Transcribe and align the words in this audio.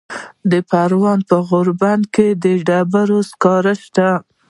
د 0.51 0.53
پروان 0.69 1.19
په 1.29 1.37
غوربند 1.47 2.03
کې 2.15 2.27
د 2.43 2.45
ډبرو 2.67 3.19
سکاره 3.29 3.73
شته. 3.83 4.09